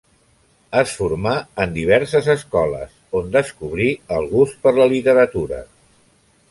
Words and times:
Es 0.79 0.93
formà 1.01 1.33
en 1.65 1.75
diverses 1.75 2.31
escoles 2.35 2.97
on 3.21 3.31
descobrí 3.39 3.89
el 4.21 4.29
gust 4.35 4.61
per 4.67 4.75
la 4.81 4.91
literatura. 4.97 5.67